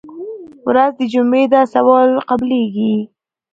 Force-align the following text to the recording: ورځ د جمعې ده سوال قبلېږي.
ورځ 0.67 0.91
د 0.99 1.01
جمعې 1.13 1.45
ده 1.53 1.61
سوال 1.73 2.09
قبلېږي. 2.29 2.95